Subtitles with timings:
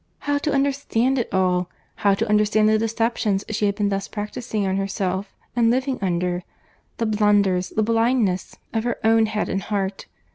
[0.21, 1.69] —How to understand it all!
[1.97, 7.05] How to understand the deceptions she had been thus practising on herself, and living under!—The
[7.05, 10.07] blunders, the blindness of her own head and heart!